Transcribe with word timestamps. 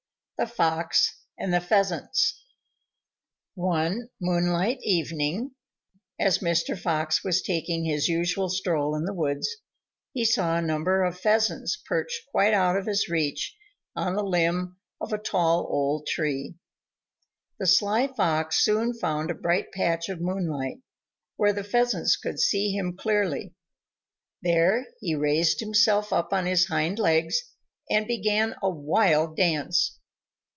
_THE 0.43 0.51
FOX 0.51 1.19
AND 1.37 1.53
THE 1.53 1.61
PHEASANTS 1.61 2.43
One 3.53 4.09
moonlight 4.19 4.79
evening 4.81 5.51
as 6.19 6.41
Master 6.41 6.75
Fox 6.75 7.23
was 7.23 7.43
taking 7.43 7.85
his 7.85 8.07
usual 8.07 8.49
stroll 8.49 8.95
in 8.95 9.05
the 9.05 9.13
woods, 9.13 9.57
he 10.13 10.25
saw 10.25 10.57
a 10.57 10.61
number 10.63 11.03
of 11.03 11.19
Pheasants 11.19 11.79
perched 11.87 12.25
quite 12.31 12.55
out 12.55 12.75
of 12.75 12.87
his 12.87 13.07
reach 13.07 13.55
on 13.95 14.15
a 14.15 14.23
limb 14.23 14.77
of 14.99 15.13
a 15.13 15.19
tall 15.19 15.67
old 15.69 16.07
tree. 16.07 16.55
The 17.59 17.67
sly 17.67 18.07
Fox 18.07 18.63
soon 18.65 18.95
found 18.95 19.29
a 19.29 19.35
bright 19.35 19.71
patch 19.71 20.09
of 20.09 20.21
moonlight, 20.21 20.81
where 21.35 21.53
the 21.53 21.63
Pheasants 21.63 22.17
could 22.17 22.39
see 22.39 22.71
him 22.71 22.97
clearly; 22.97 23.53
there 24.41 24.87
he 25.01 25.13
raised 25.13 25.59
himself 25.59 26.11
up 26.11 26.33
on 26.33 26.47
his 26.47 26.65
hind 26.65 26.97
legs, 26.97 27.39
and 27.91 28.07
began 28.07 28.55
a 28.63 28.71
wild 28.71 29.35
dance. 29.37 29.99